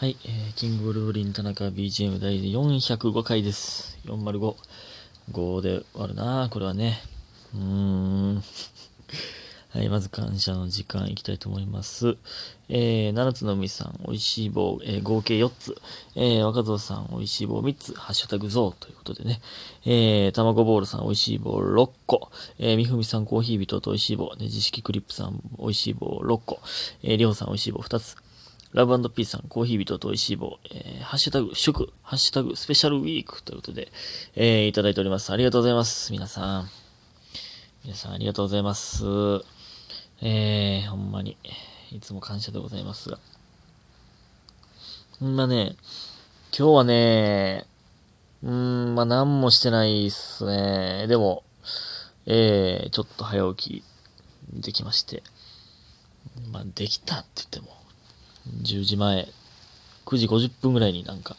[0.00, 3.98] はい、えー、キングブルーリン田中 BGM 第405回です。
[4.04, 4.54] 405。
[5.32, 7.00] 5で終わるなこれはね。
[7.52, 8.36] うーん。
[9.70, 12.16] はい、まず感謝の時間いきたいと思います。
[12.68, 15.76] えー、七つの海さん、美味しい棒、えー、合計4つ。
[16.14, 17.92] えー、若造さん、美味しい棒3つ。
[17.94, 19.40] ハッシュタグゾウということでね。
[19.84, 22.30] えー、卵ボールさん、美味しい棒6個。
[22.60, 24.32] えー、みふみさん、コーヒー人と美味しい棒。
[24.36, 26.60] ねじ式クリップさん、美味しい棒6個。
[27.02, 28.16] えー、りょうさん、美味しい棒2つ。
[28.72, 33.90] ラブピースさん、コーヒー人と美味しい棒、えー、ハッシュタグ、祝、ハッシュタグ、スペシャルウィークということで、
[34.36, 35.32] えー、いただいております。
[35.32, 36.12] ありがとうございます。
[36.12, 36.70] 皆さん。
[37.82, 39.04] 皆さん、ありがとうございます。
[40.20, 41.38] えー、ほんまに、
[41.92, 43.18] いつも感謝でございますが。
[45.18, 45.76] ほんまね、
[46.56, 47.66] 今日はね、
[48.42, 51.06] うん、まあ、何もしてないっすね。
[51.06, 51.42] でも、
[52.26, 55.22] えー、ちょっと早起きできまして。
[56.52, 57.77] まあ、できたって言っても、
[58.62, 59.28] 10時前、
[60.06, 61.36] 9時50分ぐらいになんか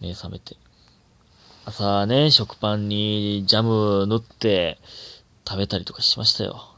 [0.00, 0.56] 目覚めて。
[1.64, 4.78] 朝ね、食パンにジャム塗って
[5.46, 6.76] 食べたりとかしましたよ。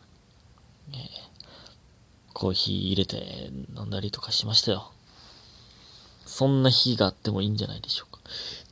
[0.92, 0.97] え
[2.33, 4.92] コーヒー入れて飲んだりとかしましたよ。
[6.25, 8.20] そんな日があってもいいんじゃないでしょうか。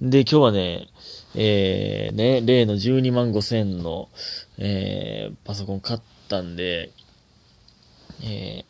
[0.00, 0.88] で、今日はね、
[1.34, 4.08] えー、ね、例の12万5千の、
[4.58, 6.90] えー、パソコン買ったんで、
[8.22, 8.64] えー、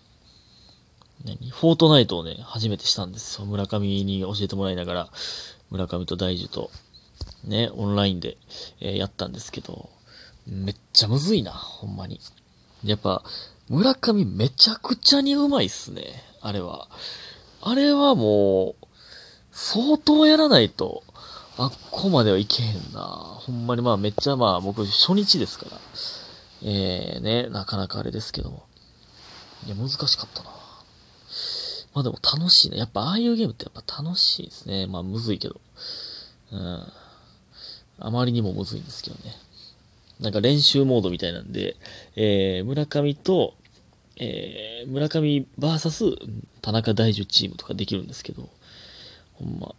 [1.26, 1.50] 何？
[1.50, 3.46] フォートナイトをね、初めてしたんですよ。
[3.46, 5.10] 村上に教えてもらいながら、
[5.70, 6.70] 村上と大樹と、
[7.44, 8.38] ね、オンラインで、
[8.80, 9.90] えーやったんですけど、
[10.46, 12.20] めっちゃむずいな、ほんまに。
[12.84, 13.22] やっぱ、
[13.68, 16.88] 村上めちゃくちゃにうまいっすね、あれは。
[17.60, 18.86] あれはもう、
[19.50, 21.02] 相当やらないと、
[21.58, 23.00] あっこまではいけへんな。
[23.00, 25.80] ほんまにまあめっちゃまあ僕初日ですから。
[26.62, 28.66] えー、ね、なかなかあれですけども。
[29.66, 30.50] いや、難しかったな。
[31.96, 32.76] まあでも楽しいね。
[32.76, 34.86] やっぱああいうゲームってやっぱ楽しいですね。
[34.86, 35.58] まあむずいけど。
[36.52, 36.86] うん。
[37.98, 39.34] あまりにもむずいんですけどね。
[40.20, 41.74] なんか練習モードみたいなんで、
[42.14, 43.54] えー、村上と、
[44.18, 46.18] えー、村上 VS
[46.60, 48.50] 田中大樹チームとかできるんですけど、
[49.32, 49.74] ほんま、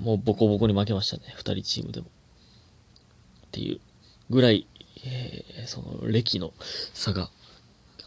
[0.00, 1.34] もうボコボコに負けましたね。
[1.34, 2.06] 二人チームでも。
[2.06, 3.80] っていう
[4.30, 4.68] ぐらい、
[5.04, 6.52] えー、その歴の
[6.94, 7.28] 差が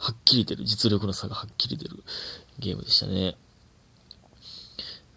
[0.03, 2.03] はっきり出る、実力の差がはっきり出る
[2.59, 3.37] ゲームでしたね。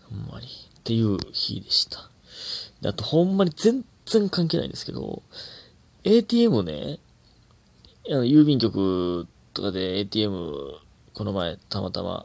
[0.08, 0.46] ほんまに。
[0.46, 2.08] っていう日でした。
[2.80, 5.24] であと、ほんまに全然関係ないんですけど、
[6.04, 7.00] ATM ね、
[8.08, 10.78] あの郵便局とかで ATM、
[11.14, 12.24] この前、たまたま、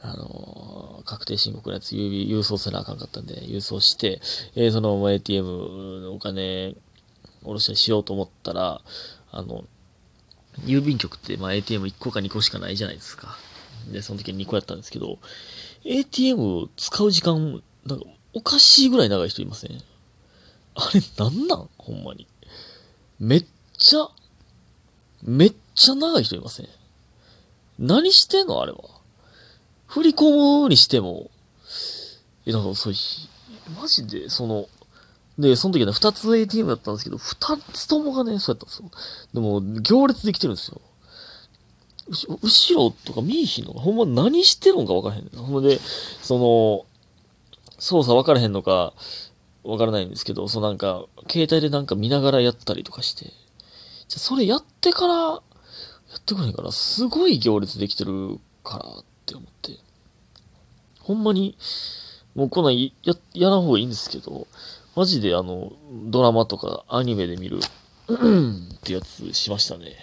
[0.00, 4.20] あのー確定申告のやつ郵便郵送せなあかんかったんで、郵送して、
[4.54, 6.76] えーそのまま ATM のお金、
[7.42, 8.82] 下ろしたりしようと思ったら、
[9.32, 9.64] あの、
[10.64, 13.36] 郵便局って、まあ、ATM1 個か2個しかないじゃないですか。
[13.92, 15.18] で、その時に2個やったんですけど、
[15.84, 18.04] ATM 使う時間、なんか、
[18.34, 19.82] おかしいぐらい長い人いません？
[20.74, 21.68] あれ、なんなん？
[21.78, 22.26] ほんまに。
[23.18, 23.46] めっ
[23.78, 24.08] ちゃ、
[25.22, 26.68] めっちゃ長い人いません？
[27.78, 28.60] 何してんの？
[28.60, 28.80] あれは。
[29.86, 31.30] 振り込むにしても、
[32.44, 33.28] え、なんかそうし、
[33.80, 34.68] マジで、その、
[35.38, 38.90] で、その時はね、二つ ATM だったんですけど、二つともがね、そうやったんですよ。
[39.34, 40.80] でも、行列できてるんですよ。
[42.42, 45.42] 後ろとか見えひんのか、ほんま何してるのか分からへんねんな。
[45.42, 45.78] ほんで、
[46.22, 46.86] その、
[47.78, 48.94] 操作分からへんのか、
[49.62, 53.26] 分からないんですけど、そのなんか、携帯でなんか見ながらやったりとかして、
[54.08, 55.40] じゃそれやってから、や
[56.16, 59.78] ってくれへんから、すごい行列できてるからって思って。
[61.00, 61.56] ほんまに、
[62.34, 62.90] もうこんなんや、
[63.34, 64.46] やらん方がいいんですけど、
[64.98, 65.70] マジであの、
[66.06, 67.60] ドラマとかアニメで見る、
[68.10, 69.96] ってやつしましたね。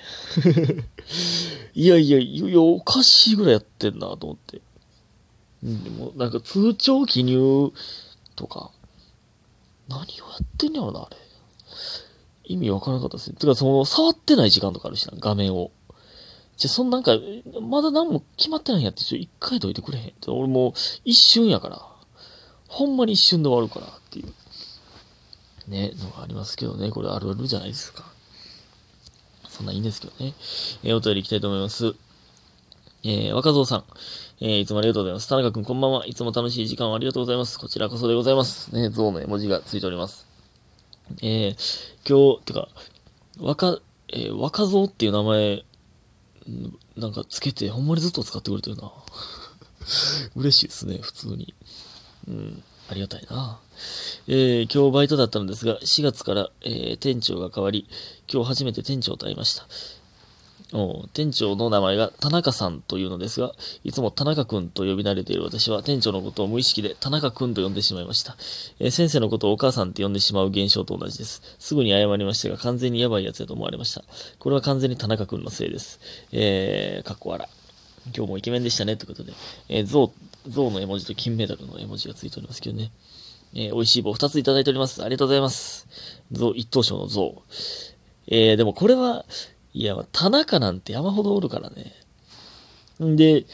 [1.75, 4.61] いやいや、いや、おかしいぐらいやってんなと思って。
[5.65, 7.73] うんでも、なんか通帳記入
[8.37, 8.71] とか、
[9.89, 10.05] 何をや
[10.41, 11.17] ってんやろな、あれ。
[12.45, 13.35] 意味わからなかったですね。
[13.35, 15.71] てか、その、触ってない時間とかあるしな、画面を。
[16.55, 17.17] じゃ、そんなんか、
[17.61, 20.13] まだ何も決まってないんやって、ちょ、一回どいてくれへん。
[20.27, 20.73] 俺もう、
[21.03, 21.85] 一瞬やから。
[22.69, 24.33] ほんまに一瞬で終わるからっていう。
[25.67, 26.91] ね、のがありますけどね。
[26.91, 28.05] これあるあるじゃないですか。
[29.49, 30.33] そんなんいいんですけどね。
[30.83, 31.95] えーお便り行きたいと思います。
[33.03, 33.83] えー、若造さん。
[34.41, 35.29] えーいつもありがとうございます。
[35.29, 36.05] 田中くんこんばんは。
[36.05, 37.57] いつも楽しい時間をありがとうございます。
[37.57, 38.73] こちらこそでございます。
[38.75, 40.27] ね、像の絵文字がついております。
[41.21, 41.57] えー、
[42.07, 42.67] 今日、てか、
[43.39, 43.79] 若、
[44.09, 45.63] えー、若造っていう名前、
[46.97, 48.91] なんかつけて、ほんまにずっと使ってくれてるな。
[50.35, 51.53] 嬉しいですね、普通に。
[52.27, 53.59] うん、ありがたいな。
[54.27, 57.87] えー今日バイトだったのですが、4月から、えー店長が変わり、
[58.31, 59.67] 今日初めて店長と会いました。
[60.73, 63.53] お店長の名前が田中さんというのですが、
[63.83, 68.35] いつも田中くんと呼び慣れている私は店長のことを無意識で田中くんと呼んでしまいました。
[68.79, 71.41] えー、先生のことをお母さんって呼んでしまう現象と同じです。
[71.59, 74.03] すぐに謝りましたが、完全にやばいやつだと思われました。
[74.39, 75.99] これは完全に田中くんのせいです。
[76.31, 77.47] えー、かっこ笑。
[78.15, 79.33] 今日もイケメンでしたね、ということで。
[79.69, 82.91] えー、ゾウ、ゾウの絵文字と金メダルの絵文字がついておりますけどね。
[83.53, 85.01] えー、美味しい棒2ついただいております。
[85.03, 85.87] ありがとうございます。
[86.31, 87.41] ゾウ、一等賞のゾウ。
[88.27, 89.25] えー、でもこれは、
[89.73, 91.93] いや、田中なんて山ほどおるからね。
[93.03, 93.45] んで、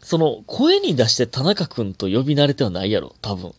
[0.00, 3.52] その、声に出して田中くんと呼び慣れてはないやろ、多分。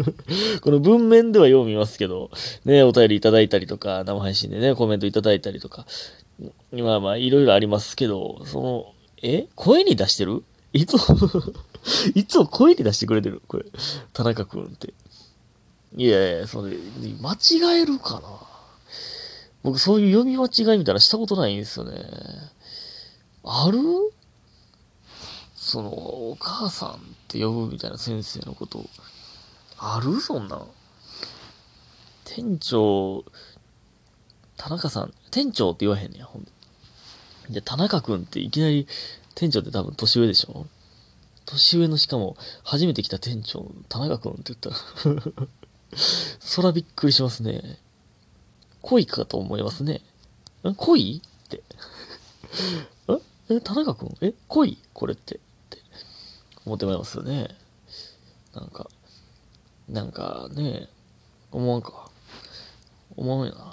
[0.62, 2.30] この文面ではよう見ますけど、
[2.64, 5.86] ね、お便りいただいたりとか、生配信でね、コメントいただいたりとか、
[6.72, 9.46] まあまあ、いろいろありますけど、その、え？
[9.54, 10.42] 声に出してる？
[10.72, 10.96] いつ
[12.14, 13.64] いつも声に出してくれてるこれ。
[14.12, 14.94] 田中くんって。
[15.96, 16.76] いやいや、それ、
[17.20, 18.22] 間違えるかな
[19.62, 22.00] 僕そういう読み間違いみたいなしたことないんですよね。
[23.44, 23.78] ある？
[25.54, 26.94] その、お母さんっ
[27.28, 28.84] て呼ぶみたいな先生のこと。
[29.78, 30.20] ある？
[30.20, 30.64] そんな。
[32.24, 33.24] 店長、
[34.56, 36.50] 田中さん、店長って言わへんねや、ほんで。
[37.50, 38.86] で、田中くんっていきなり、
[39.34, 40.66] 店長って多分年上でしょ？
[41.46, 44.76] 年上のしかも、初めて来た店長、田中くんって言ったら
[46.40, 47.78] そらびっくりしますね。
[48.80, 50.02] 恋かと思いますね。
[50.64, 51.22] ん恋？
[51.24, 51.62] って。
[53.50, 54.16] え田中君？
[54.20, 54.78] え恋？
[54.92, 55.36] これって。
[55.36, 55.38] っ
[55.70, 55.78] て
[56.64, 57.48] 思ってもらいますよね。
[58.54, 58.88] なんか、
[59.88, 60.88] なんかね、
[61.50, 62.10] 思わんか。
[63.16, 63.64] 思わんよな。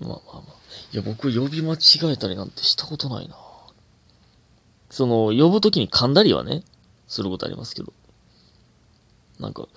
[0.02, 0.54] あまあまあ。
[0.92, 1.78] いや、僕呼び間違
[2.12, 3.36] えたりなんてしたことないな。
[4.90, 6.62] その、呼ぶときに噛んだりはね、
[7.08, 7.92] することありますけど。
[9.38, 9.68] なんか、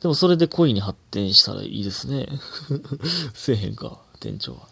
[0.00, 2.28] でもそれで恋に発展したらいいですね。
[3.34, 4.68] せえへんか、店長は。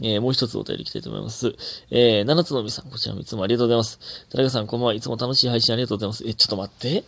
[0.00, 1.54] えー、もう一つお便りいきたいと思います。
[1.90, 3.98] えー、七つのみさん、こちらもいつもありがとうございます。
[4.30, 4.94] 田中さん、こんばんは。
[4.94, 6.24] いつも楽しい配信ありがとうございます。
[6.26, 7.04] え、ちょっと待って。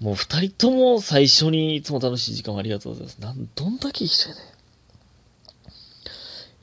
[0.00, 3.18] もう二人とも最初にいつも楽しい時間ありがとうございます。
[3.20, 4.44] なん、どんだけ一緒やねん。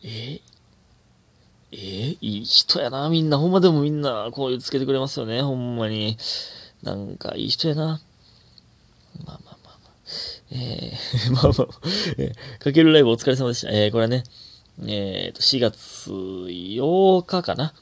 [0.04, 0.42] えー、
[1.72, 2.03] えー、
[2.44, 3.38] い人やな、みんな。
[3.38, 5.42] ほんまでもみんな、こういうつけてくれますよね。
[5.42, 6.18] ほんまに。
[6.84, 8.02] なんか、いい人やな。
[9.26, 9.54] まあまあ
[10.54, 11.68] えー、 まあまあ、
[12.18, 13.72] えー、かけるライブお疲れ様でした。
[13.72, 14.24] えー、これはね、
[14.86, 17.74] えーと、4月8日かな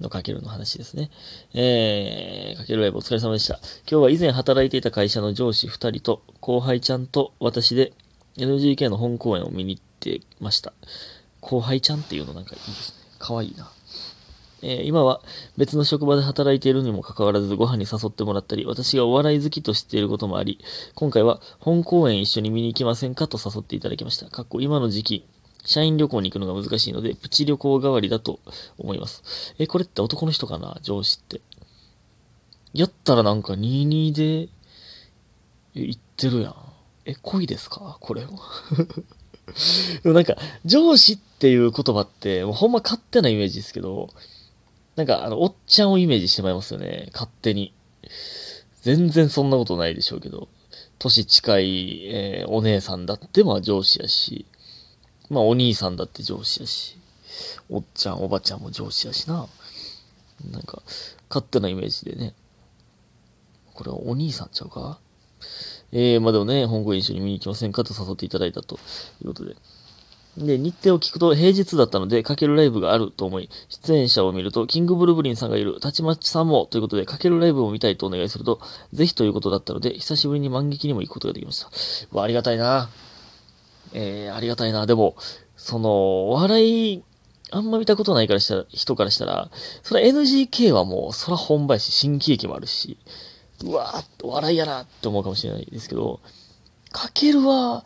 [0.00, 1.10] のかけるの話ですね。
[1.52, 3.56] えー、かけるライブお疲れ様でした。
[3.90, 7.92] 今日は以前働いていた会社の上司2人と後輩ちゃんと私で
[8.38, 10.72] NGK の本公演を見に行ってました。
[11.40, 12.96] 後輩ちゃんっていうのなんかいいですね。
[13.18, 13.70] かわいいな。
[14.68, 15.22] えー、今は
[15.56, 20.58] 別の職場で働いているにもかかわらずご飯に誘ってもらったり、私がお笑い好きと知っていることもあり、
[20.96, 24.28] 今回は本公演一緒に見に行きませんかと誘っていただきました。
[24.28, 25.26] かっこ今の時期、
[25.64, 28.40] 社員旅行に行くのが難しいので、プチ旅行代わりだと
[28.76, 29.54] 思います。
[29.60, 30.78] え、これって男の人かな？
[30.82, 31.40] 上司って。
[32.74, 34.48] やったらなんか22で、
[35.74, 36.54] 行ってるやん。
[37.04, 37.98] え、恋ですか？
[38.00, 38.30] これは。
[40.02, 44.08] でもなんか、上司っていう言葉って、もうほんま勝手なイメージですけど、
[44.96, 47.10] なんか、あの、おっちゃんをイメージしてまいりますよね。
[47.12, 47.72] 勝手に。
[48.82, 50.48] 全然そんなことないでしょうけど。
[50.98, 54.46] 年近い、えー、お姉さんだってまあ上司やし、
[55.28, 56.96] まあお兄さんだって上司やし、
[57.68, 59.46] おっちゃん、おばちゃんも上司やしな。
[60.50, 60.82] なんか、
[61.28, 62.34] 勝手なイメージでね。
[63.74, 64.98] これはお兄さんちゃうか？
[65.92, 67.84] えー、まあでもね、本校一緒に見に行きませんか？
[67.84, 68.76] と誘っていただいたと
[69.20, 69.56] いうことで。
[70.36, 78.60] で、日程を聞くと平日だったので、かけるライブがあると思い、出演者を見ると、キングブルブリンさんがいる、たちまちさんも、ということで、かけるライブを見たいとお願いすると、
[78.92, 82.16] ぜひということだったので、久しぶりに万劇にも行くことができました。
[82.16, 82.90] わ、ありがたいな。
[83.94, 84.84] えー、ありがたいな。
[84.84, 85.16] でも、
[85.56, 87.02] その、お笑い、
[87.50, 89.50] あんま見たことないからしたら、人からしたら、
[89.82, 92.98] それ NGK はもう、そら本場やし、新喜劇もあるし、
[93.64, 96.20] うわー、笑いやなって思うかもしれないですけど、
[96.92, 97.84] かけるは、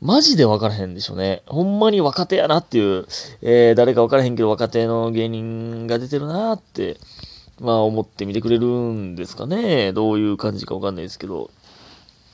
[0.00, 1.42] マジで分からへんでしょうね。
[1.46, 3.06] ほんまに若手やなっていう、
[3.40, 6.98] えー、誰か分からへんけど若手の芸人が出てるなって、
[7.60, 9.92] まあ思って見てくれるんですかね。
[9.92, 11.50] どういう感じか分かんないですけど。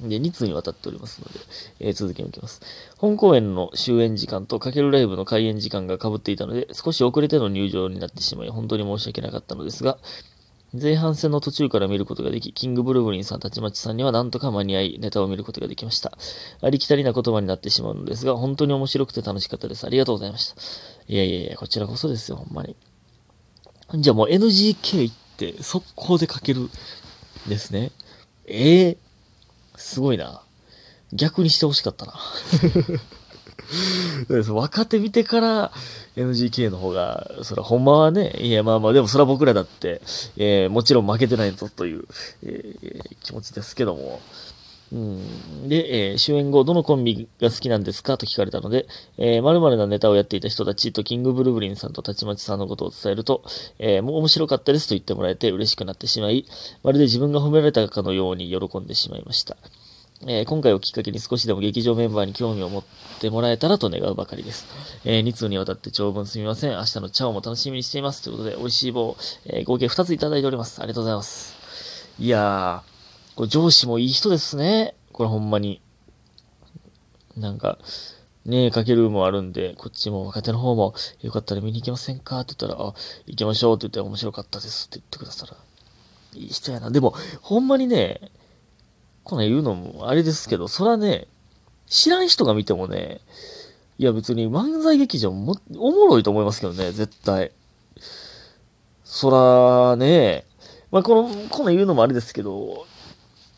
[0.01, 1.39] で、2通にわたっておりますので、
[1.79, 2.61] えー、続きを受けます。
[2.99, 9.99] 本公演の終演時間とかけるライブの開演時間が被っていたので、少し遅れての入場になってしまい、本当に申し訳なかったのですが、
[10.75, 16.17] 前半戦の途中から見ることができ、キングブルブリンさん、たちまちさんにはなんとか間に合い、ネタを見ることができました。
[16.63, 19.85] ありきたりな言葉になってしまうのですが、本当に面白くて楽しかったです。
[19.85, 20.57] ありがとうございました。
[21.09, 22.75] いやいやいや、こちらこそですよ、ほんまに。
[23.97, 26.71] じゃあもう NGK 行って、速攻で書ける
[27.49, 27.93] ですね。
[28.47, 28.97] ええー、
[29.77, 30.43] すごいな。
[31.13, 32.15] 逆にしてほしかったな。
[34.49, 35.73] 若手見てから
[36.17, 40.01] NGK の方が、そらほんまはね、いやまあまあでもそら僕らだって、
[40.37, 42.05] えー、もちろん負けてないぞという、
[42.45, 44.21] えー、気持ちですけども、
[44.93, 53.43] うん、で、えー、終演後、どのコンビが好きなんですかと聞かれたので、えー、〇〇なネタをやっていた人たちとキングブルブリンさんとたちまちさんのことを伝えると、
[53.79, 56.45] えー、もう面白かったですと言ってもらえて嬉しくなってしまい、
[56.83, 59.57] まるで自分が褒められたかのように喜んでしまいました。
[60.25, 62.85] えー、今回をきっかけに少しでも劇場メンバーに興味を持っ
[63.21, 64.67] てもらえたらと願うばかりです。
[65.05, 66.71] えー、2通にわたって長文すみません。
[66.73, 68.23] 明日のチャオも楽しみにしています。
[68.23, 70.81] ということで、美味しい棒、えー、合計2ついただいております。
[70.81, 71.57] ありがとうございます。
[72.21, 74.95] いやー、これ上司もいい人ですね。
[75.13, 75.81] これほんまに。
[77.37, 77.79] なんか、
[78.45, 82.41] ねえ、かけるもあるんで、こっちも若手の方も、よかったら見に行きませんか？
[82.41, 82.95] って言ったら、あ、
[83.27, 85.55] 行きましょうって言って面白かったですって言ってくださる。
[86.35, 86.91] いい人やな。
[86.91, 88.31] でも、ほんまにね、
[89.25, 91.29] こんなん言うのもあれですけど、そらね、
[91.87, 93.21] 知らん人が見てもね、
[93.99, 97.53] いや別に漫才劇場もおもろいと思いますけどね、絶対。
[99.05, 100.47] そらね、
[100.91, 102.87] まあ、この、この言うのもあれですけど、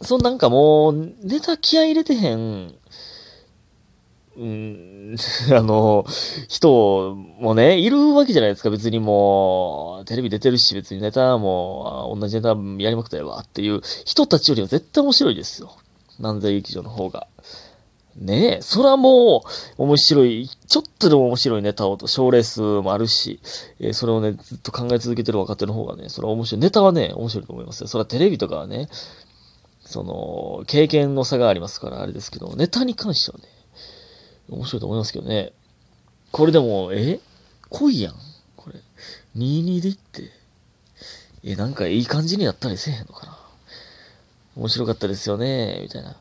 [0.00, 2.74] そのなんかもう、ネタ気合入れてへん、
[4.36, 5.16] うん、
[5.54, 6.04] あの、
[6.48, 8.70] 人もね、いるわけじゃないですか。
[8.70, 15.76] 別にもう、テレビ出てるし、別にネタも、同じネタやりまくったやわっていう人たちよりは絶対面白いですよ。
[16.20, 17.28] 漫才劇場の方が。
[18.16, 19.44] ねえ、そらも
[19.78, 23.40] う、面白い、ちょっとでも面白いネタをと、賞レースもあるし、
[23.80, 26.60] えー、それをね、ずっと考え続けてる若手の方がね、それは面白い。
[26.60, 27.88] ネタはね、面白いと思いますよ。
[27.88, 28.88] それはテレビとかはね、
[29.84, 33.44] その、経験の差がありますから、あれですけど、ネタに関してはね、
[34.48, 35.52] 面白いと思いますけどね。
[36.32, 37.20] これでも、え？
[37.70, 38.14] 濃いやん。
[38.56, 38.80] これ。
[39.36, 40.30] 22でいって。
[41.42, 43.38] え、なんかいい感じになったりせえへんのかな。
[44.56, 46.16] 面白かったですよね、みたいな。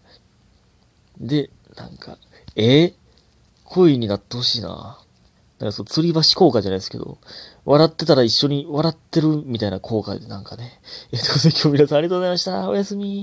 [1.19, 2.17] で、なんか、
[2.55, 2.93] え？
[3.65, 4.99] 恋になってほしいな。
[5.59, 7.17] なんかそう、吊り橋効果じゃないですけど、
[7.65, 10.81] 笑ってたら一緒に笑ってるみたいな効果でなんかね。
[11.11, 12.69] え、ということで今日皆さんありがとうございました。
[12.69, 13.21] おやすみ